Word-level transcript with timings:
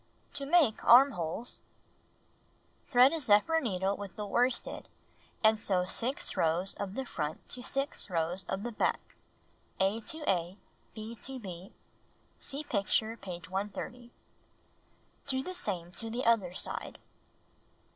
To 0.33 0.47
Make 0.47 0.83
Armholes 0.83 1.61
Thread 2.89 3.13
a 3.13 3.19
zephyr 3.19 3.59
needle 3.61 3.95
with 3.95 4.15
the 4.15 4.25
worsted, 4.25 4.87
and 5.43 5.59
sew 5.59 5.85
6 5.85 6.35
rows 6.35 6.73
of 6.73 6.95
the 6.95 7.05
front 7.05 7.47
to 7.49 7.61
6 7.61 8.09
rows 8.09 8.43
of 8.49 8.63
the 8.63 8.71
back 8.71 8.99
(A 9.79 10.01
to 10.07 10.27
A, 10.27 10.57
B 10.95 11.13
to 11.21 11.37
B. 11.37 11.71
Sec 12.39 12.67
picture, 12.67 13.15
page 13.15 13.47
130). 13.47 14.09
Do 15.27 15.43
the 15.43 15.53
same 15.53 15.91
to 15.91 16.09
the 16.09 16.25
other 16.25 16.55
side. 16.55 16.97